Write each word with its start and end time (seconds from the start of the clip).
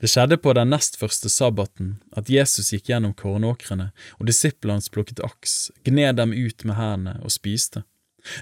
Det 0.00 0.08
skjedde 0.10 0.38
på 0.40 0.52
den 0.56 0.70
nest 0.72 0.96
første 1.00 1.30
sabbaten 1.32 1.96
at 2.16 2.30
Jesus 2.32 2.72
gikk 2.72 2.90
gjennom 2.92 3.14
kornåkrene, 3.16 3.90
og 4.18 4.28
disiplene 4.30 4.78
hans 4.78 4.92
plukket 4.92 5.22
aks, 5.24 5.70
gned 5.84 6.20
dem 6.20 6.32
ut 6.32 6.64
med 6.64 6.78
hendene 6.78 7.18
og 7.22 7.34
spiste. 7.34 7.84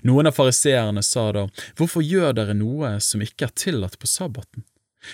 Noen 0.07 0.31
av 0.31 0.37
fariseerne 0.37 1.03
sa 1.03 1.31
da, 1.35 1.49
Hvorfor 1.79 2.05
gjør 2.07 2.37
dere 2.39 2.55
noe 2.55 2.99
som 3.03 3.23
ikke 3.25 3.49
er 3.49 3.57
tillatt 3.59 3.99
på 3.99 4.11
sabbaten? 4.11 4.63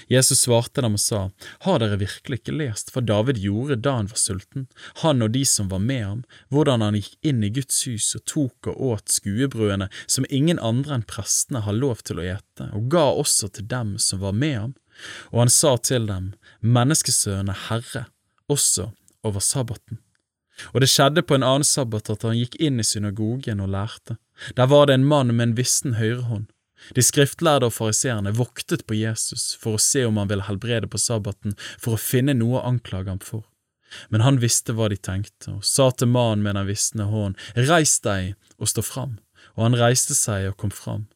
Jesus 0.06 0.42
svarte 0.44 0.82
dem 0.84 0.98
og 0.98 1.00
sa, 1.00 1.20
Har 1.64 1.80
dere 1.80 1.96
virkelig 2.00 2.42
ikke 2.42 2.56
lest 2.56 2.92
hva 2.92 3.02
David 3.04 3.40
gjorde 3.40 3.78
da 3.84 3.94
han 3.98 4.10
var 4.10 4.20
sulten, 4.20 4.66
han 5.02 5.24
og 5.24 5.32
de 5.32 5.44
som 5.48 5.70
var 5.72 5.80
med 5.80 6.04
ham, 6.04 6.20
hvordan 6.52 6.84
han 6.84 6.98
gikk 6.98 7.16
inn 7.30 7.40
i 7.44 7.52
Guds 7.56 7.80
hus 7.88 8.10
og 8.18 8.26
tok 8.28 8.70
og 8.72 8.82
åt 8.90 9.14
skuebrødene 9.16 9.88
som 10.06 10.28
ingen 10.28 10.60
andre 10.60 10.98
enn 10.98 11.08
prestene 11.08 11.64
har 11.64 11.76
lov 11.76 12.04
til 12.04 12.20
å 12.20 12.28
ete, 12.34 12.68
og 12.76 12.90
ga 12.92 13.06
også 13.22 13.48
til 13.56 13.68
dem 13.70 13.96
som 14.02 14.20
var 14.24 14.36
med 14.36 14.58
ham? 14.58 14.76
Og 15.32 15.44
han 15.44 15.52
sa 15.52 15.76
til 15.76 16.08
dem, 16.10 16.32
Menneskesønnen 16.60 17.52
er 17.54 17.64
Herre, 17.68 18.04
også 18.48 18.90
over 19.26 19.44
sabbaten. 19.44 20.00
Og 20.74 20.82
det 20.82 20.90
skjedde 20.90 21.22
på 21.22 21.36
en 21.36 21.46
annen 21.46 21.66
sabbat 21.66 22.10
at 22.10 22.24
han 22.26 22.38
gikk 22.38 22.56
inn 22.62 22.80
i 22.82 22.86
synagogen 22.86 23.62
og 23.62 23.70
lærte. 23.74 24.18
Der 24.58 24.70
var 24.70 24.88
det 24.88 24.98
en 24.98 25.06
mann 25.06 25.34
med 25.34 25.50
en 25.50 25.58
vissen 25.58 25.98
høyrehånd. 25.98 26.48
De 26.94 27.02
skriftlærde 27.02 27.68
og 27.68 27.74
fariseerne 27.74 28.34
voktet 28.38 28.84
på 28.86 28.96
Jesus 28.98 29.52
for 29.58 29.76
å 29.76 29.82
se 29.82 30.04
om 30.06 30.18
han 30.20 30.30
ville 30.30 30.46
helbrede 30.46 30.90
på 30.90 31.00
sabbaten, 31.02 31.56
for 31.78 31.94
å 31.94 32.02
finne 32.02 32.36
noe 32.38 32.60
å 32.60 32.66
anklage 32.70 33.10
ham 33.10 33.22
for. 33.22 33.44
Men 34.12 34.22
han 34.22 34.38
visste 34.42 34.74
hva 34.76 34.90
de 34.92 34.98
tenkte, 35.00 35.58
og 35.58 35.66
sa 35.66 35.88
til 35.90 36.10
mannen 36.12 36.44
med 36.44 36.58
den 36.58 36.68
visne 36.68 37.08
hånd, 37.08 37.38
Reis 37.56 37.98
deg 38.04 38.36
og 38.58 38.70
stå 38.70 38.84
fram. 38.84 39.16
Og 39.56 39.64
han 39.66 39.78
reiste 39.78 40.14
seg 40.14 40.50
og 40.52 40.58
kom 40.60 40.74
fram. 40.74 41.08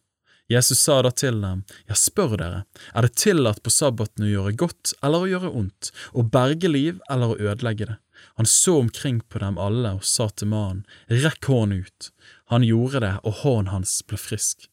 Jesus 0.53 0.81
sa 0.85 1.01
da 1.03 1.11
til 1.11 1.41
dem, 1.43 1.65
Jeg 1.89 1.99
spør 1.99 2.37
dere, 2.37 2.65
er 2.95 3.07
det 3.07 3.17
tillatt 3.17 3.63
på 3.65 3.73
sabbaten 3.73 4.27
å 4.27 4.31
gjøre 4.31 4.57
godt 4.65 4.95
eller 5.03 5.25
å 5.25 5.31
gjøre 5.31 5.53
ondt, 5.63 5.93
å 6.13 6.23
berge 6.23 6.71
liv 6.71 7.01
eller 7.11 7.33
å 7.33 7.39
ødelegge 7.41 7.89
det? 7.93 7.99
Han 8.39 8.47
så 8.47 8.79
omkring 8.81 9.21
på 9.21 9.41
dem 9.43 9.59
alle 9.59 9.97
og 9.99 10.05
sa 10.07 10.29
til 10.29 10.53
mannen, 10.53 10.85
Rekk 11.09 11.49
hånden 11.51 11.87
ut. 11.87 12.13
Han 12.53 12.67
gjorde 12.67 13.03
det, 13.03 13.15
og 13.25 13.41
hånden 13.43 13.73
hans 13.73 13.99
ble 14.07 14.19
frisk. 14.21 14.69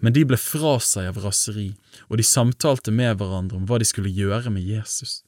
Men 0.00 0.14
de 0.16 0.24
ble 0.24 0.38
fra 0.40 0.78
seg 0.80 1.10
av 1.10 1.20
raseri, 1.24 1.74
og 2.08 2.18
de 2.18 2.26
samtalte 2.26 2.94
med 2.94 3.18
hverandre 3.18 3.58
om 3.58 3.66
hva 3.68 3.80
de 3.82 3.88
skulle 3.88 4.12
gjøre 4.12 4.52
med 4.54 4.64
Jesus. 4.64 5.22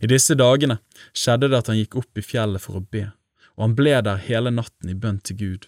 I 0.00 0.10
disse 0.10 0.36
dagene 0.38 0.78
skjedde 1.16 1.50
det 1.50 1.58
at 1.58 1.70
han 1.72 1.80
gikk 1.80 1.96
opp 2.02 2.18
i 2.20 2.24
fjellet 2.24 2.62
for 2.62 2.78
å 2.78 2.84
be, 2.84 3.08
og 3.56 3.66
han 3.66 3.76
ble 3.78 3.96
der 4.06 4.22
hele 4.28 4.52
natten 4.54 4.92
i 4.92 4.98
bønn 4.98 5.18
til 5.24 5.40
Gud. 5.40 5.66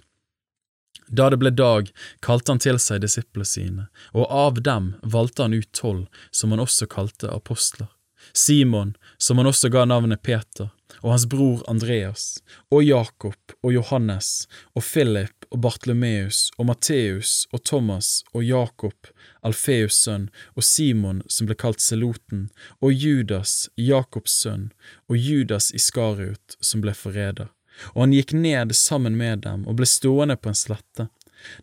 Da 1.08 1.28
det 1.30 1.40
ble 1.42 1.50
dag, 1.52 1.90
kalte 2.24 2.52
han 2.52 2.62
til 2.62 2.78
seg 2.80 3.02
disiplene 3.04 3.48
sine, 3.48 3.88
og 4.12 4.30
av 4.30 4.62
dem 4.64 4.94
valgte 5.02 5.44
han 5.44 5.56
ut 5.56 5.70
tolv, 5.76 6.06
som 6.30 6.54
han 6.54 6.62
også 6.64 6.88
kalte 6.90 7.30
apostler. 7.30 7.90
Simon, 8.32 8.94
som 9.18 9.38
han 9.38 9.46
også 9.46 9.68
ga 9.68 9.84
navnet 9.84 10.22
Peter, 10.22 10.70
og 11.02 11.10
hans 11.12 11.26
bror 11.28 11.60
Andreas, 11.68 12.38
og 12.72 12.84
Jakob 12.84 13.54
og 13.60 13.74
Johannes, 13.74 14.46
og 14.72 14.84
Philip 14.86 15.48
og 15.50 15.60
Bartlemeus 15.66 16.48
og 16.58 16.70
Matteus 16.70 17.44
og 17.52 17.64
Thomas 17.68 18.22
og 18.32 18.46
Jakob, 18.46 19.10
Alfeus 19.44 19.98
sønn, 20.06 20.30
og 20.56 20.64
Simon 20.64 21.20
som 21.28 21.50
ble 21.50 21.58
kalt 21.60 21.84
Seloten, 21.84 22.48
og 22.80 22.94
Judas, 22.96 23.68
Jakobs 23.76 24.38
sønn, 24.40 24.70
og 25.08 25.20
Judas 25.20 25.70
Iskariot 25.76 26.56
som 26.64 26.84
ble 26.84 26.96
forræder 26.96 27.52
og 27.94 28.04
han 28.04 28.14
gikk 28.14 28.34
ned 28.36 28.74
sammen 28.78 29.18
med 29.18 29.44
dem 29.46 29.66
og 29.68 29.78
ble 29.80 29.88
stående 29.88 30.36
på 30.38 30.52
en 30.52 30.58
slette. 30.58 31.08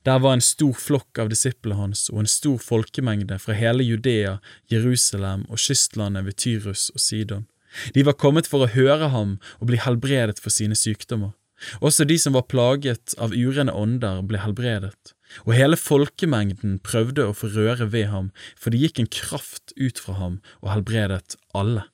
Der 0.05 0.19
var 0.21 0.35
en 0.37 0.45
stor 0.45 0.75
flokk 0.77 1.19
av 1.21 1.31
disiplene 1.31 1.79
hans 1.79 2.07
og 2.11 2.21
en 2.21 2.29
stor 2.29 2.59
folkemengde 2.61 3.39
fra 3.41 3.55
hele 3.57 3.85
Judea, 3.85 4.37
Jerusalem 4.69 5.47
og 5.49 5.61
kystlandet 5.61 6.27
ved 6.27 6.37
Tyrus 6.37 6.89
og 6.93 7.01
Sidon. 7.01 7.47
De 7.95 8.03
var 8.05 8.19
kommet 8.19 8.49
for 8.51 8.65
å 8.65 8.73
høre 8.73 9.09
ham 9.13 9.37
og 9.59 9.69
bli 9.71 9.79
helbredet 9.81 10.41
for 10.43 10.53
sine 10.53 10.77
sykdommer. 10.77 11.33
Også 11.79 12.05
de 12.09 12.17
som 12.17 12.33
var 12.33 12.49
plaget 12.49 13.13
av 13.21 13.35
urene 13.37 13.73
ånder, 13.77 14.23
ble 14.25 14.41
helbredet, 14.41 15.13
og 15.45 15.53
hele 15.55 15.77
folkemengden 15.77 16.79
prøvde 16.83 17.27
å 17.29 17.35
få 17.37 17.51
røre 17.53 17.87
ved 17.93 18.09
ham, 18.09 18.31
for 18.57 18.73
det 18.73 18.81
gikk 18.81 19.03
en 19.03 19.11
kraft 19.13 19.75
ut 19.77 20.01
fra 20.01 20.17
ham 20.17 20.39
og 20.63 20.71
helbredet 20.73 21.37
alle. 21.57 21.85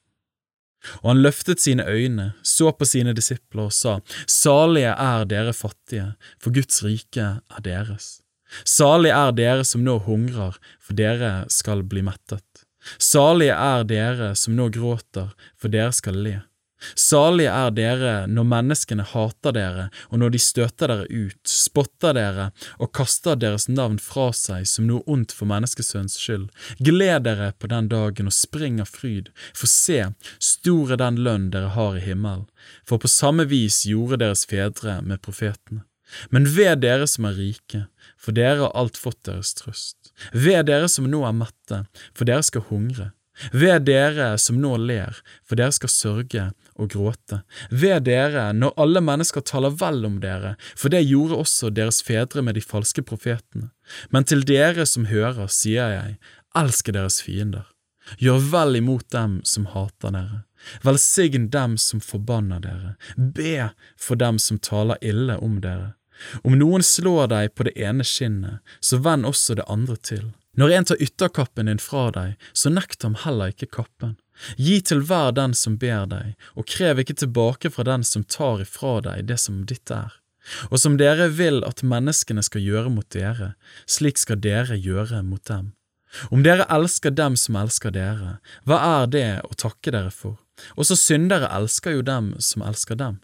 Og 1.04 1.12
han 1.12 1.24
løftet 1.24 1.62
sine 1.64 1.86
øyne, 1.88 2.32
så 2.44 2.72
på 2.72 2.88
sine 2.88 3.14
disipler 3.18 3.68
og 3.68 3.76
sa, 3.76 3.98
Salige 4.28 4.94
er 4.94 5.26
dere 5.30 5.54
fattige, 5.54 6.14
for 6.42 6.56
Guds 6.56 6.84
rike 6.86 7.28
er 7.40 7.66
deres. 7.66 8.18
Salige 8.64 9.16
er 9.16 9.34
dere 9.36 9.66
som 9.68 9.84
nå 9.84 9.98
hungrer, 10.08 10.56
for 10.80 10.98
dere 10.98 11.46
skal 11.52 11.84
bli 11.84 12.04
mettet. 12.06 12.46
Salige 12.98 13.56
er 13.56 13.84
dere 13.88 14.34
som 14.40 14.56
nå 14.56 14.70
gråter, 14.74 15.34
for 15.60 15.74
dere 15.74 15.92
skal 15.96 16.22
le. 16.24 16.38
Salige 16.96 17.52
er 17.52 17.72
dere 17.74 18.14
når 18.30 18.46
menneskene 18.52 19.06
hater 19.12 19.56
dere, 19.56 19.88
og 20.12 20.22
når 20.22 20.36
de 20.36 20.42
støter 20.42 20.92
dere 20.92 21.08
ut, 21.10 21.40
spotter 21.50 22.14
dere 22.18 22.50
og 22.78 22.92
kaster 22.98 23.40
deres 23.40 23.68
navn 23.72 23.98
fra 24.02 24.30
seg 24.36 24.68
som 24.70 24.88
noe 24.90 25.02
ondt 25.10 25.34
for 25.34 25.50
menneskesønns 25.50 26.20
skyld. 26.22 26.48
Gled 26.78 27.26
dere 27.26 27.52
på 27.58 27.72
den 27.72 27.90
dagen 27.92 28.30
og 28.30 28.38
spring 28.38 28.82
av 28.84 28.94
fryd, 28.94 29.32
for 29.58 29.72
se, 29.72 30.04
stor 30.38 30.94
er 30.94 31.02
den 31.02 31.22
lønn 31.26 31.50
dere 31.54 31.74
har 31.74 31.98
i 31.98 32.06
himmelen, 32.06 32.48
for 32.86 33.02
på 33.02 33.12
samme 33.12 33.48
vis 33.50 33.84
gjorde 33.90 34.22
deres 34.22 34.46
fedre 34.50 35.02
med 35.02 35.24
profetene. 35.26 35.84
Men 36.32 36.48
ved 36.56 36.84
dere 36.86 37.08
som 37.10 37.28
er 37.28 37.36
rike, 37.36 37.86
for 38.16 38.36
dere 38.36 38.62
har 38.64 38.76
alt 38.80 39.00
fått 39.00 39.26
deres 39.28 39.54
trøst. 39.58 40.14
Ved 40.32 40.70
dere 40.70 40.88
som 40.92 41.10
nå 41.10 41.24
er 41.28 41.36
mette, 41.36 41.84
for 42.16 42.30
dere 42.30 42.46
skal 42.46 42.66
hungre. 42.70 43.12
Ved 43.52 43.86
dere 43.86 44.32
som 44.42 44.58
nå 44.62 44.74
ler, 44.82 45.18
for 45.46 45.60
dere 45.60 45.76
skal 45.76 45.92
sørge 45.94 46.46
og 46.78 46.90
gråte. 46.94 47.42
Ved 47.70 48.08
dere 48.08 48.50
når 48.54 48.76
alle 48.82 49.04
mennesker 49.04 49.46
taler 49.46 49.76
vel 49.78 50.06
om 50.10 50.20
dere, 50.24 50.56
for 50.76 50.94
det 50.94 51.06
gjorde 51.06 51.42
også 51.44 51.72
deres 51.74 52.02
fedre 52.06 52.44
med 52.46 52.58
de 52.58 52.66
falske 52.66 53.04
profetene. 53.06 53.72
Men 54.10 54.28
til 54.28 54.46
dere 54.48 54.86
som 54.90 55.08
hører, 55.12 55.48
sier 55.52 55.94
jeg, 55.94 56.18
elsker 56.58 56.98
deres 56.98 57.22
fiender. 57.22 57.68
Gjør 58.22 58.40
vel 58.54 58.80
imot 58.80 59.10
dem 59.12 59.42
som 59.44 59.68
hater 59.74 60.14
dere. 60.16 60.44
Velsign 60.84 61.50
dem 61.54 61.78
som 61.78 62.02
forbanner 62.04 62.64
dere. 62.64 62.96
Be 63.16 63.70
for 64.00 64.20
dem 64.20 64.40
som 64.40 64.60
taler 64.60 64.98
ille 65.02 65.38
om 65.44 65.60
dere. 65.62 65.94
Om 66.44 66.58
noen 66.58 66.84
slår 66.84 67.30
deg 67.34 67.54
på 67.54 67.68
det 67.68 67.76
ene 67.78 68.06
skinnet, 68.08 68.64
så 68.82 68.98
vend 69.06 69.28
også 69.30 69.60
det 69.60 69.68
andre 69.70 69.98
til. 70.02 70.32
Når 70.58 70.74
en 70.74 70.88
tar 70.90 71.02
ytterkappen 71.04 71.70
din 71.70 71.82
fra 71.82 72.08
deg, 72.14 72.38
så 72.54 72.72
nekt 72.74 73.04
ham 73.06 73.18
heller 73.24 73.54
ikke 73.54 73.70
kappen. 73.78 74.16
Gi 74.58 74.80
til 74.86 75.04
hver 75.06 75.34
den 75.38 75.54
som 75.58 75.78
ber 75.82 76.08
deg, 76.10 76.34
og 76.58 76.66
krev 76.70 77.02
ikke 77.02 77.18
tilbake 77.22 77.70
fra 77.74 77.86
den 77.86 78.06
som 78.06 78.26
tar 78.26 78.64
ifra 78.66 78.98
deg 79.06 79.28
det 79.30 79.38
som 79.42 79.64
ditt 79.70 79.94
er. 79.94 80.16
Og 80.72 80.80
som 80.82 80.96
dere 80.98 81.28
vil 81.34 81.62
at 81.68 81.84
menneskene 81.84 82.44
skal 82.46 82.64
gjøre 82.64 82.94
mot 82.94 83.08
dere, 83.14 83.54
slik 83.86 84.18
skal 84.22 84.40
dere 84.42 84.78
gjøre 84.80 85.22
mot 85.26 85.44
dem. 85.50 85.74
Om 86.32 86.44
dere 86.46 86.66
elsker 86.72 87.12
dem 87.12 87.36
som 87.38 87.58
elsker 87.60 87.94
dere, 87.94 88.38
hva 88.66 88.80
er 89.02 89.08
det 89.14 89.30
å 89.46 89.54
takke 89.60 89.92
dere 89.94 90.14
for? 90.14 90.38
Også 90.80 90.98
syndere 90.98 91.52
elsker 91.54 91.98
jo 91.98 92.06
dem 92.06 92.34
som 92.42 92.64
elsker 92.66 92.98
dem. 92.98 93.20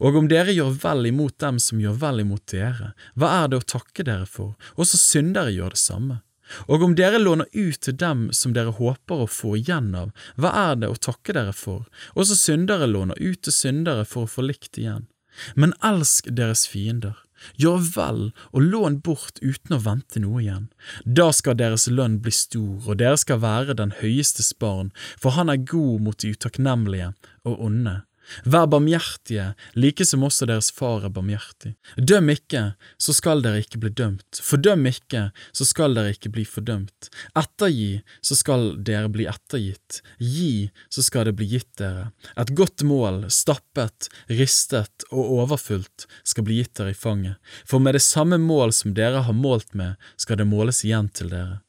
Og 0.00 0.16
om 0.16 0.30
dere 0.30 0.54
gjør 0.56 0.72
vel 0.80 1.10
imot 1.10 1.36
dem 1.38 1.58
som 1.60 1.80
gjør 1.82 1.98
vel 2.00 2.24
imot 2.24 2.46
dere, 2.50 2.94
hva 3.14 3.34
er 3.42 3.52
det 3.52 3.60
å 3.60 3.68
takke 3.76 4.06
dere 4.08 4.26
for? 4.26 4.56
Også 4.80 4.98
syndere 4.98 5.52
gjør 5.54 5.76
det 5.76 5.82
samme. 5.82 6.22
Og 6.66 6.82
om 6.84 6.96
dere 6.98 7.20
låner 7.20 7.48
ut 7.52 7.80
til 7.84 7.96
dem 7.98 8.28
som 8.32 8.54
dere 8.56 8.74
håper 8.78 9.24
å 9.24 9.30
få 9.30 9.56
igjen 9.60 9.92
av, 9.98 10.10
hva 10.36 10.52
er 10.70 10.80
det 10.82 10.90
å 10.92 10.98
takke 11.08 11.36
dere 11.36 11.54
for? 11.56 11.86
Også 12.14 12.38
syndere 12.38 12.88
låner 12.90 13.18
ut 13.20 13.42
til 13.44 13.54
syndere 13.54 14.06
for 14.08 14.26
å 14.26 14.32
få 14.32 14.46
likt 14.48 14.80
igjen. 14.80 15.06
Men 15.54 15.74
elsk 15.84 16.30
deres 16.34 16.66
fiender. 16.66 17.16
Gjør 17.54 17.84
vel 17.94 18.22
og 18.50 18.64
lån 18.64 18.98
bort 19.06 19.38
uten 19.38 19.76
å 19.76 19.82
vente 19.84 20.18
noe 20.22 20.42
igjen. 20.42 20.66
Da 21.04 21.28
skal 21.34 21.58
deres 21.60 21.86
lønn 21.86 22.18
bli 22.24 22.32
stor, 22.34 22.82
og 22.82 22.98
dere 22.98 23.18
skal 23.20 23.38
være 23.44 23.78
den 23.78 23.94
høyestes 24.00 24.50
barn, 24.58 24.90
for 25.22 25.38
han 25.38 25.52
er 25.52 25.62
god 25.62 26.02
mot 26.02 26.18
de 26.18 26.32
utakknemlige 26.34 27.12
og 27.46 27.62
onde. 27.68 28.00
Vær 28.44 28.66
barmhjertige, 28.70 29.52
like 29.74 30.04
som 30.06 30.24
også 30.26 30.48
deres 30.48 30.70
far 30.74 31.04
er 31.06 31.12
barmhjertig. 31.12 31.74
Døm 31.96 32.30
ikke, 32.32 32.62
så 33.00 33.14
skal 33.16 33.42
dere 33.44 33.62
ikke 33.64 33.80
bli 33.82 33.92
dømt. 34.00 34.40
Fordøm 34.44 34.86
ikke, 34.90 35.28
så 35.52 35.66
skal 35.68 35.96
dere 35.96 36.14
ikke 36.14 36.32
bli 36.34 36.44
fordømt. 36.48 37.10
Ettergi, 37.38 38.02
så 38.20 38.38
skal 38.38 38.70
dere 38.84 39.10
bli 39.12 39.28
ettergitt. 39.30 40.00
Gi, 40.20 40.68
så 40.92 41.04
skal 41.06 41.28
det 41.28 41.36
bli 41.38 41.48
gitt 41.54 41.70
dere. 41.80 42.10
Et 42.40 42.52
godt 42.56 42.84
mål, 42.86 43.24
stappet, 43.32 44.10
ristet 44.28 45.08
og 45.10 45.32
overfullt, 45.42 46.08
skal 46.24 46.46
bli 46.48 46.60
gitt 46.60 46.76
dere 46.78 46.92
i 46.94 46.98
fanget. 46.98 47.38
For 47.64 47.82
med 47.82 47.96
det 47.98 48.04
samme 48.04 48.40
mål 48.42 48.74
som 48.76 48.94
dere 48.96 49.24
har 49.26 49.36
målt 49.36 49.74
med, 49.78 49.96
skal 50.20 50.40
det 50.40 50.50
måles 50.50 50.84
igjen 50.84 51.10
til 51.14 51.32
dere. 51.32 51.62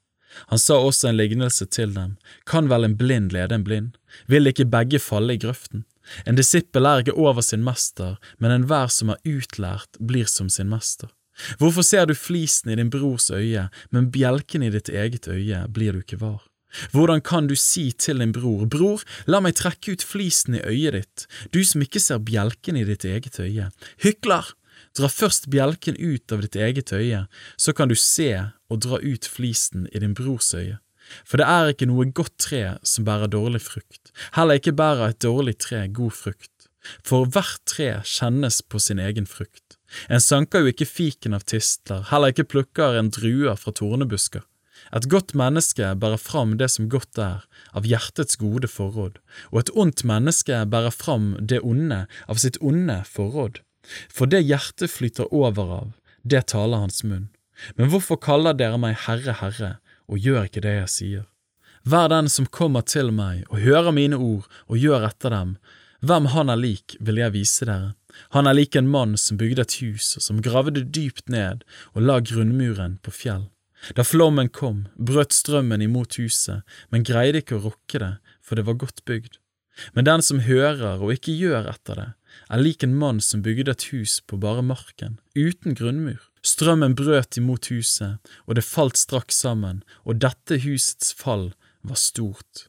Han 0.53 0.59
sa 0.61 0.77
også 0.77 1.09
en 1.09 1.17
lignelse 1.17 1.65
til 1.73 1.93
dem, 1.95 2.17
kan 2.45 2.69
vel 2.69 2.85
en 2.85 2.97
blind 2.97 3.33
lede 3.33 3.55
en 3.55 3.65
blind? 3.65 3.95
Vil 4.29 4.49
ikke 4.49 4.67
begge 4.69 5.01
falle 5.01 5.35
i 5.35 5.41
grøften? 5.41 5.85
En 6.25 6.37
disippel 6.39 6.85
er 6.85 7.03
ikke 7.03 7.17
over 7.17 7.45
sin 7.45 7.63
mester, 7.65 8.17
men 8.39 8.53
enhver 8.53 8.91
som 8.93 9.13
er 9.13 9.21
utlært, 9.27 9.99
blir 9.99 10.29
som 10.29 10.49
sin 10.49 10.69
mester. 10.71 11.09
Hvorfor 11.59 11.85
ser 11.87 12.05
du 12.05 12.15
flisen 12.17 12.71
i 12.71 12.75
din 12.75 12.91
brors 12.91 13.29
øye, 13.31 13.69
men 13.95 14.11
bjelken 14.11 14.63
i 14.63 14.71
ditt 14.73 14.89
eget 14.91 15.27
øye 15.31 15.65
blir 15.71 15.95
du 15.95 16.03
ikke 16.03 16.19
var? 16.21 16.41
Hvordan 16.93 17.21
kan 17.25 17.47
du 17.47 17.55
si 17.55 17.91
til 17.91 18.19
din 18.21 18.33
bror, 18.35 18.67
bror, 18.69 19.01
la 19.25 19.39
meg 19.41 19.57
trekke 19.57 19.95
ut 19.95 20.05
flisen 20.05 20.59
i 20.59 20.61
øyet 20.61 20.93
ditt, 20.93 21.25
du 21.53 21.63
som 21.65 21.81
ikke 21.81 22.01
ser 22.03 22.21
bjelken 22.21 22.77
i 22.77 22.85
ditt 22.85 23.05
eget 23.05 23.39
øye. 23.39 23.71
Hykler! 24.03 24.53
Dra 24.97 25.09
først 25.11 25.49
bjelken 25.53 25.97
ut 25.99 26.31
av 26.33 26.43
ditt 26.43 26.55
eget 26.55 26.93
øye, 26.93 27.25
så 27.57 27.73
kan 27.73 27.89
du 27.89 27.95
se 27.95 28.31
og 28.69 28.81
dra 28.85 28.99
ut 29.01 29.25
flisen 29.25 29.87
i 29.93 30.01
din 30.01 30.15
brors 30.17 30.53
øye. 30.53 30.79
For 31.25 31.41
det 31.41 31.47
er 31.49 31.71
ikke 31.71 31.89
noe 31.89 32.07
godt 32.15 32.35
tre 32.41 32.63
som 32.85 33.07
bærer 33.07 33.31
dårlig 33.31 33.61
frukt, 33.65 34.13
heller 34.37 34.59
ikke 34.59 34.75
bærer 34.77 35.13
et 35.13 35.23
dårlig 35.25 35.57
tre 35.61 35.87
god 35.87 36.15
frukt. 36.15 36.69
For 37.05 37.27
hvert 37.27 37.61
tre 37.67 37.89
kjennes 38.07 38.61
på 38.61 38.79
sin 38.81 39.01
egen 39.03 39.27
frukt. 39.29 39.77
En 40.09 40.21
sanker 40.21 40.63
jo 40.63 40.71
ikke 40.71 40.87
fiken 40.87 41.35
av 41.35 41.45
tistler, 41.49 42.05
heller 42.11 42.33
ikke 42.33 42.47
plukker 42.53 42.97
en 42.99 43.11
druer 43.13 43.57
fra 43.59 43.73
tornebusker. 43.75 44.45
Et 44.95 45.05
godt 45.11 45.35
menneske 45.37 45.89
bærer 46.01 46.21
fram 46.21 46.55
det 46.57 46.69
som 46.73 46.87
godt 46.89 47.19
er, 47.21 47.43
av 47.75 47.85
hjertets 47.89 48.39
gode 48.41 48.69
forråd, 48.71 49.19
og 49.51 49.59
et 49.61 49.71
ondt 49.75 50.05
menneske 50.07 50.61
bærer 50.71 50.93
fram 50.95 51.33
det 51.41 51.59
onde 51.65 52.05
av 52.31 52.39
sitt 52.41 52.57
onde 52.61 53.01
forråd. 53.09 53.59
For 54.07 54.29
det 54.29 54.45
hjertet 54.45 54.93
flyter 54.93 55.29
over 55.35 55.75
av, 55.81 55.91
det 56.23 56.47
taler 56.53 56.85
hans 56.85 57.03
munn. 57.03 57.29
Men 57.75 57.91
hvorfor 57.91 58.19
kaller 58.23 58.55
dere 58.55 58.79
meg 58.79 58.97
Herre, 59.05 59.35
Herre, 59.41 59.71
og 60.09 60.17
gjør 60.19 60.49
ikke 60.49 60.63
det 60.65 60.75
jeg 60.81 60.93
sier? 60.93 61.27
Vær 61.87 62.09
den 62.11 62.27
som 62.29 62.49
kommer 62.49 62.83
til 62.83 63.13
meg 63.15 63.45
og 63.47 63.61
hører 63.63 63.93
mine 63.95 64.17
ord 64.19 64.49
og 64.67 64.81
gjør 64.81 65.05
etter 65.07 65.33
dem, 65.33 65.53
hvem 66.03 66.29
han 66.33 66.51
er 66.51 66.59
lik, 66.59 66.95
vil 66.99 67.19
jeg 67.19 67.35
vise 67.35 67.67
dere. 67.67 67.93
Han 68.35 68.47
er 68.47 68.55
lik 68.55 68.75
en 68.75 68.89
mann 68.89 69.15
som 69.19 69.39
bygde 69.39 69.65
et 69.65 69.77
hus 69.83 70.13
og 70.17 70.23
som 70.25 70.41
gravde 70.43 70.83
dypt 70.83 71.29
ned 71.31 71.63
og 71.93 72.05
la 72.07 72.19
grunnmuren 72.23 72.97
på 73.03 73.13
fjell. 73.15 73.47
Da 73.95 74.03
flommen 74.03 74.49
kom, 74.51 74.87
brøt 74.95 75.35
strømmen 75.35 75.83
imot 75.83 76.17
huset, 76.19 76.65
men 76.91 77.05
greide 77.07 77.39
ikke 77.43 77.59
å 77.59 77.63
rokke 77.69 78.01
det, 78.01 78.13
for 78.43 78.59
det 78.59 78.65
var 78.67 78.79
godt 78.81 79.05
bygd. 79.07 79.39
Men 79.95 80.07
den 80.07 80.23
som 80.25 80.41
hører 80.43 80.99
og 80.99 81.13
ikke 81.15 81.35
gjør 81.35 81.69
etter 81.71 81.99
det, 81.99 82.09
er 82.49 82.61
lik 82.61 82.83
en 82.85 82.95
mann 82.95 83.19
som 83.23 83.43
bygde 83.45 83.73
et 83.73 83.87
hus 83.93 84.19
på 84.27 84.39
bare 84.41 84.63
marken, 84.65 85.19
uten 85.35 85.77
grunnmur. 85.77 86.21
Strømmen 86.45 86.95
brøt 86.95 87.37
imot 87.37 87.67
huset, 87.73 88.19
og 88.47 88.55
det 88.55 88.67
falt 88.67 88.97
straks 88.97 89.41
sammen, 89.43 89.83
og 90.05 90.21
dette 90.23 90.61
husets 90.63 91.11
fall 91.13 91.51
var 91.83 91.99
stort. 91.99 92.68